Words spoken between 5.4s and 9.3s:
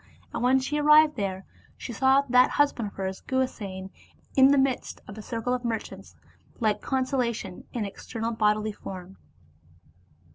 of merchants, like consolation in external bodily form.